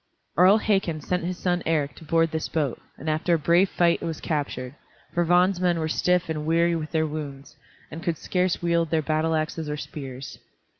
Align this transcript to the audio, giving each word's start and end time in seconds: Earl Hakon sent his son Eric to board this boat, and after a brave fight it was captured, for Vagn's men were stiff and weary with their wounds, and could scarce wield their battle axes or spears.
Earl 0.35 0.57
Hakon 0.57 0.99
sent 0.99 1.25
his 1.25 1.37
son 1.37 1.61
Eric 1.63 1.93
to 1.97 2.03
board 2.03 2.31
this 2.31 2.49
boat, 2.49 2.81
and 2.97 3.07
after 3.07 3.35
a 3.35 3.37
brave 3.37 3.69
fight 3.69 3.99
it 4.01 4.05
was 4.05 4.19
captured, 4.19 4.73
for 5.13 5.23
Vagn's 5.23 5.59
men 5.59 5.77
were 5.77 5.87
stiff 5.87 6.27
and 6.27 6.47
weary 6.47 6.75
with 6.75 6.89
their 6.89 7.05
wounds, 7.05 7.55
and 7.91 8.01
could 8.01 8.17
scarce 8.17 8.63
wield 8.63 8.89
their 8.89 9.03
battle 9.03 9.35
axes 9.35 9.69
or 9.69 9.77
spears. 9.77 10.39